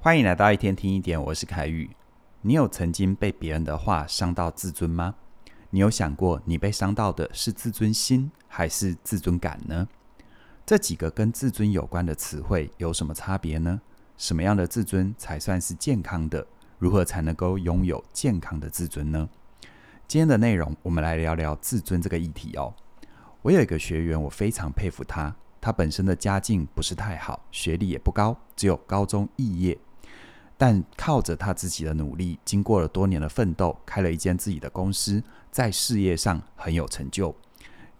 [0.00, 1.90] 欢迎来到一天听一点，我是凯宇。
[2.42, 5.16] 你有曾经被别人的话伤到自尊吗？
[5.70, 9.88] 你有想过你被伤到的是自尊心还是自尊感呢？
[10.64, 13.80] 这几个跟自尊有关的词汇有什么差别呢？
[14.16, 16.46] 什么样的自尊才算是健康的？
[16.78, 19.28] 如何才能够拥有健康的自尊呢？
[20.06, 22.72] 今天的内容，我们来聊聊自尊这个议题哦。
[23.42, 25.34] 我有一个学员，我非常佩服他。
[25.60, 29.76] 他本身的家境不是太好，学历也不高，只有高中肄业。
[30.58, 37.34] 但靠着他自己的努力，经过了多年的奋斗，开了一间自己的公司，在事业上很有成就。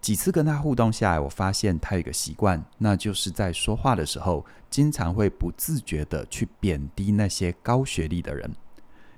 [0.00, 8.50] 几次跟他互动下来，我发现他有一个习惯，那就是在说话的时候，经常会不自觉地去贬低那些高学历的人。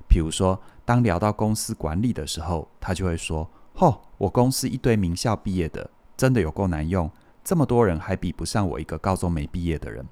[0.09, 7.11] 比如说，当聊到公司管理的时候，他就会说：“吼，我公司一堆名校毕业的，真的有够难用，
[7.45, 10.07] 这么多人还比不上我一个高中没毕业的人。”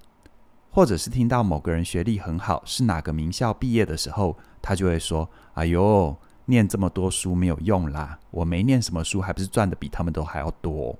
[0.79, 10.97] 或者是听到某个人学历很好，是哪个名校毕业的时候，他就会说：“哎呦，念这么多书没有用啦，我没念什么书，还不是赚的比他们都还要多。”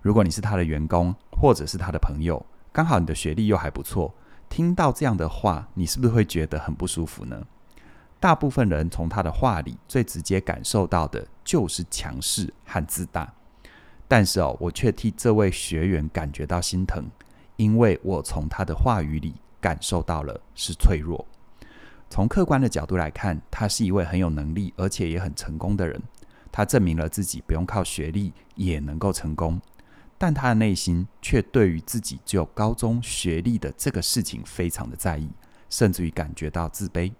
[0.00, 4.14] 如果你是他的员工，或者是他的朋友，刚好你的学历又还不错，
[4.48, 7.44] 听到这样的话，你是不是会觉得很不舒服呢？
[8.20, 13.34] 大部分人从他的话里最直接感受到的就是强势和自大，
[14.06, 17.04] 但是哦，我却替这位学员感觉到心疼。
[17.58, 21.26] 因为我从他的话语里感受到了是脆弱。
[22.08, 26.00] 从客观的角度来看，他是一位很有能力而且也很成功的人。
[26.50, 29.60] 他证明了自己不用靠学历也能够成功，
[30.16, 35.28] 但他的内心却对于自己只有高中学历的这个事情非常的在意，
[35.68, 37.12] 甚至于感觉到自卑。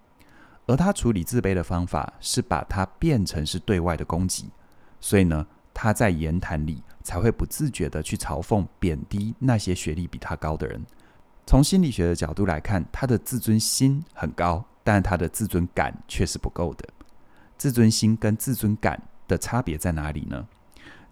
[0.65, 4.49] 而他处理自卑的方法是把它变成是对外的攻击。
[5.01, 5.45] 所以呢，
[5.81, 10.85] 他在言谈里才会不自觉地去嘲讽、贬低那些学历比他高的人。
[11.47, 16.85] 从心理学的角度来看，他的自尊心很高，但他的自尊感却是不够的。
[17.57, 20.45] 自尊心跟自尊感的差别在哪里呢？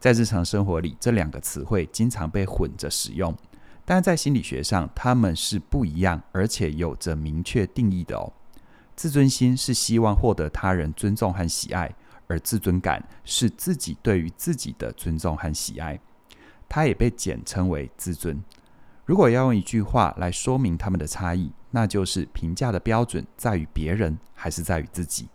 [0.01, 3.33] 在日常生活里，这两个词汇经常被混着使用，
[3.85, 8.33] 但在心理学上，他们是不一样，而且有着明确定义的哦。
[8.97, 11.95] 自尊心是希望获得他人尊重和喜爱。
[12.27, 15.99] 而自尊感是自己对于自己的尊重和喜爱，
[16.69, 18.43] 它也被简称为自尊。
[19.05, 25.29] 如果要用一句话来说明他们的差异，那就是评价的标准在于别人还是在于自己。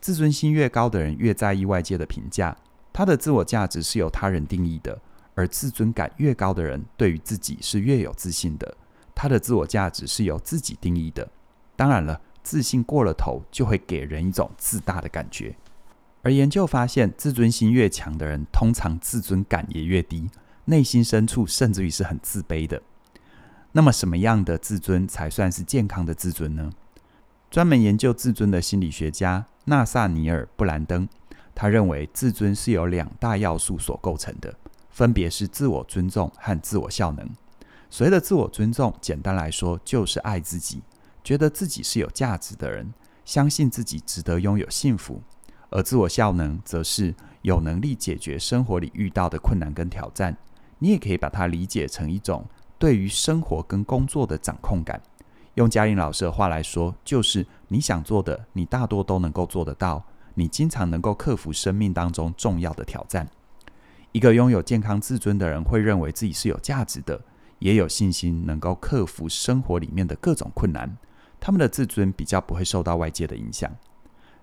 [0.00, 2.56] 自尊心越高的人越在意外界的评价，
[2.92, 4.98] 他的自我价值是由他人定义的；
[5.34, 8.76] 而自尊感越高的人对于自己是越有自信的，
[9.14, 11.26] 他的自我价值是由自己定义的。
[11.76, 15.56] 当然了，自信过了头就会给人一种自大的感觉。
[16.22, 20.28] 而研究发现，自尊心越强的人，通常自尊感也越低，
[20.66, 22.82] 内心深处甚至于是很自卑的。
[23.72, 26.70] 那么，什么样的自尊才算是健康的自尊呢？
[27.50, 31.08] 专门研究自尊的心理学家纳萨尼尔·布兰登，
[31.54, 34.54] 他认为自尊是由两大要素所构成的，
[34.90, 37.28] 分别是自我尊重和自我效能。
[37.88, 40.82] 所谓的自我尊重，简单来说就是爱自己，
[41.24, 42.92] 觉得自己是有价值的人，
[43.24, 45.22] 相信自己值得拥有幸福。
[45.70, 50.36] 而自我效能，则是有能力解决生活里遇到的困难跟挑战。
[50.78, 52.44] 你也可以把它理解成一种
[52.78, 55.00] 对于生活跟工作的掌控感。
[55.54, 60.04] 用嘉玲老师的话来说，就是你想做的，你大多都能够做得到。
[60.34, 63.28] 你经常能够克服生命当中重要的挑战。
[64.12, 67.20] 一个拥有健康自尊的人，会认为自己是有价值的，
[67.58, 70.96] 也有信心能够克服生活里面的各种困难。
[71.38, 73.70] 他们的自尊比较不会受到外界的影响。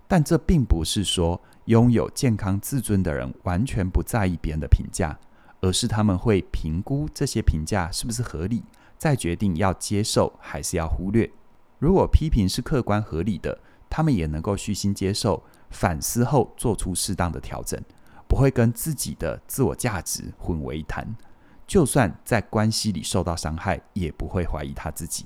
[0.07, 5.19] 但这并不是说拥有健康自尊的人完全不在意别人的评价，
[5.59, 8.63] 而是他们会评估这些评价是不是合理，
[8.97, 11.29] 再决定要接受还是要忽略。
[11.79, 13.59] 如果批评是客观合理的，
[13.90, 17.79] 他们也能够虚心接受，反思后做出适当的调整，
[18.28, 21.16] 不会跟自己的自我价值混为一谈。
[21.68, 25.25] 就算在关系里受到伤害，也不会怀疑他自己。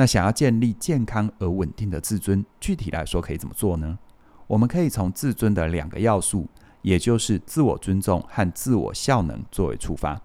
[0.00, 3.98] 那想要建立健康而稳定的自尊，具体来说可以怎么做呢？
[4.46, 6.46] 我们可以从自尊的两个要素，
[6.82, 10.22] 也就是自我尊重和自我效能作为出发。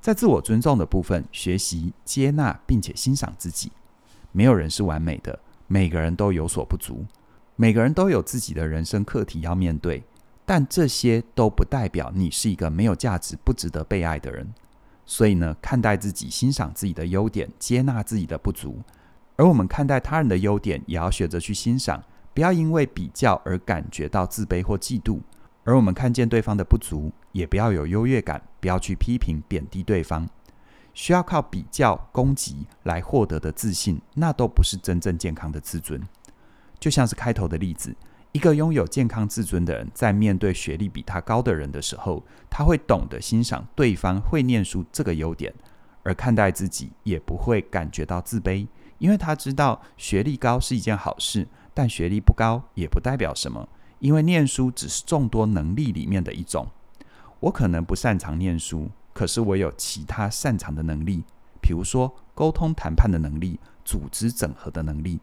[0.00, 3.70] 在自我尊重的部分，学习接纳并且欣赏自己。
[4.32, 7.04] 没有人是完美的，每个人都有所不足，
[7.56, 10.02] 每个人都有自己的人生课题要面对。
[10.46, 14.54] 但这些都不代表你是一个没有价值、不值得被爱的人。
[15.06, 18.72] 所以呢，看待自己，欣赏自己的优点，接纳自己的不足；
[19.36, 22.02] 而我们看待他人的优点，也要学着去欣赏，
[22.32, 25.20] 不要因为比较而感觉到自卑或嫉妒；
[25.64, 30.28] 而我们看见对方的不足，也不要有优越感，不要去批评、贬低对方。
[30.94, 36.00] 需要靠比较、攻击来获得的自信，那都不是真正健康的自尊。
[36.78, 37.94] 就像是开头的例子，
[38.34, 42.20] 一个拥有健康自尊的人，在面对学历比他高的人的时候，
[42.50, 45.54] 他会懂得欣赏对方会念书这个优点，
[46.02, 48.66] 而看待自己也不会感觉到自卑，
[48.98, 53.68] 因为他知道学历高是一件好事，但学历不高也不代表什么，
[54.00, 56.66] 因为念书只是众多能力里面的一种。
[57.38, 58.90] 我可能不擅长念书。
[59.12, 61.22] 可是我有其他擅长的能力，
[61.62, 65.20] 比如说沟通谈判的能力、组织整合的能力。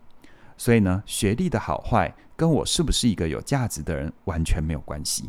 [0.61, 5.27] 所以呢，学历的好坏跟我是不是一个有价值的人完全没有关系。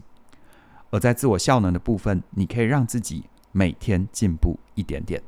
[0.91, 5.23] 而在自我效能的部分，你可以让自己每天进步一点点。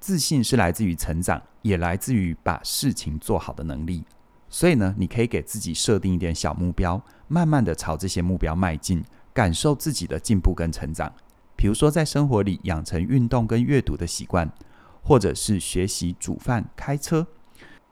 [0.00, 4.02] 自信是来自于成长，也来自于把事情做好的能力。
[4.48, 6.98] 所以呢，你可以给自己设定一点小目标，
[7.28, 9.04] 慢慢的朝这些目标迈进，
[9.34, 11.12] 感受自己的进步跟成长。
[11.54, 14.50] 比如说，在生活里养成运动跟阅读的习惯，
[15.02, 17.26] 或者是学习煮饭、开车。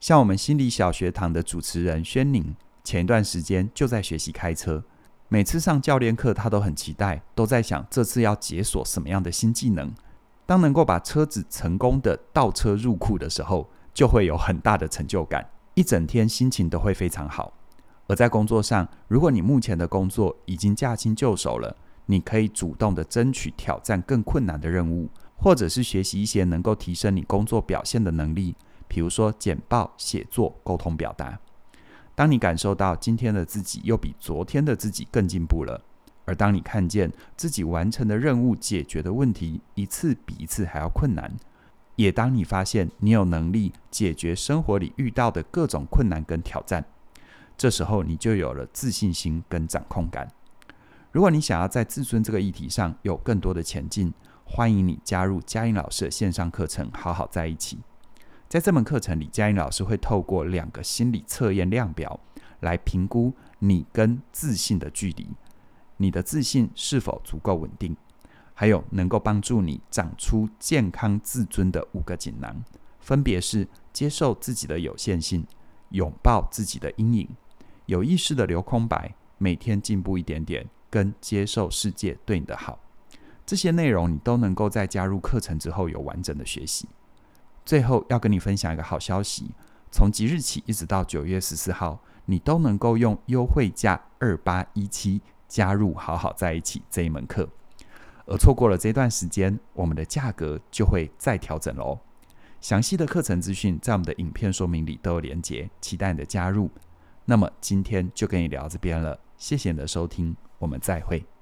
[0.03, 2.53] 像我们心理小学堂的主持人轩宁，
[2.83, 4.83] 前一段时间就在学习开车。
[5.29, 9.89] 每次上教练课，他都很期待，都在想这次要解锁什么样的新技能。
[10.45, 17.53] 当能够把车子成功的倒车入库的时候，就会有很大的成就感，一整天心情都会非常好。
[18.07, 21.73] 而在工作上，如果你目前的工作已经驾轻就熟了，
[22.07, 28.53] 你可以主动的争取挑战更困难的任务，或者是学习一些能够提升你工作表现的能力，
[28.93, 31.39] 比如说简报、写作、沟通表达。
[32.13, 35.81] 当你感受到今天的自己又比昨天的自己更进步了，
[36.25, 41.33] 而当你看见自己完成的任务、解决的问题一次比一次还要困难，
[41.95, 46.85] 也当你发现你有能力解决生活里遇到的各种困难跟挑战，
[47.57, 50.27] 这时候你就有了自信心跟掌控感。
[51.11, 54.13] 如果你想要在自尊这个议题上有更多的前进，
[54.45, 57.77] 欢迎你加入嘉音老师的线上课程《好好在一起》。
[58.53, 62.19] 在这门课程里，佳音老师会透过两个心理测验量表
[62.59, 65.27] 来评估你跟自信的距离，
[65.97, 67.97] 你的自信是否足够稳定，
[68.53, 72.63] 还有能够帮助你长出健康自尊的五个锦囊，
[72.99, 75.43] 分别是接受自己的有限性、
[75.89, 77.27] 拥抱自己的阴影、
[77.87, 80.69] 有意识的留空白、每天进步一点点。
[80.91, 82.77] 跟接受世界对你的好，
[83.47, 86.87] 这些内容你都能够在加入课程之后有完整的学习。
[87.65, 89.51] 最后要跟你分享一个好消息，
[89.91, 97.47] 从即日起一直到九月十四号，你都能够用优惠价二八一七加入《好好在一起》这一门课。
[98.25, 101.99] 而错过了这段时间，我们的价格就会再调整喽。
[102.61, 106.69] 详细的课程资讯在我们的影片说明里都有连结，期待你的加入。
[107.25, 110.35] 那么今天就跟你聊这边了，谢谢你的收听。
[110.59, 111.32] 我们再会。